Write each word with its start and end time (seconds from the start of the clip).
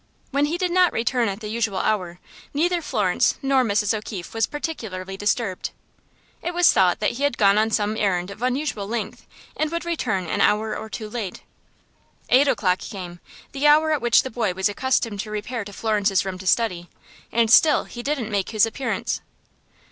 When 0.31 0.45
he 0.45 0.57
did 0.57 0.71
not 0.71 0.91
return 0.93 1.27
at 1.29 1.41
the 1.41 1.47
usual 1.47 1.77
hour, 1.77 2.17
neither 2.55 2.81
Florence 2.81 3.35
nor 3.43 3.63
Mrs. 3.63 3.95
O'Keefe 3.95 4.33
was 4.33 4.47
particularly 4.47 5.15
disturbed. 5.15 5.69
It 6.41 6.55
was 6.55 6.73
thought 6.73 6.99
that 7.01 7.11
he 7.11 7.23
had 7.23 7.37
gone 7.37 7.59
on 7.59 7.69
some 7.69 7.95
errand 7.95 8.31
of 8.31 8.41
unusual 8.41 8.87
length, 8.87 9.27
and 9.55 9.71
would 9.71 9.85
return 9.85 10.25
an 10.25 10.41
hour 10.41 10.75
or 10.75 10.89
two 10.89 11.07
late. 11.07 11.43
Eight 12.29 12.47
o'clock 12.47 12.79
came, 12.79 13.19
the 13.51 13.67
hour 13.67 13.91
at 13.91 14.01
which 14.01 14.23
the 14.23 14.31
boy 14.31 14.55
was 14.55 14.67
accustomed 14.67 15.19
to 15.19 15.29
repair 15.29 15.63
to 15.65 15.71
Florence's 15.71 16.25
room 16.25 16.39
to 16.39 16.47
study, 16.47 16.89
and 17.31 17.51
still 17.51 17.83
he 17.83 18.01
didn't 18.01 18.31
make 18.31 18.49
his 18.49 18.65
appearance. 18.65 19.21